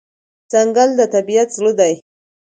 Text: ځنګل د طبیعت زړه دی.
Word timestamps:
ځنګل 0.51 0.89
د 0.99 1.01
طبیعت 1.13 1.49
زړه 1.57 1.71
دی. 1.79 1.93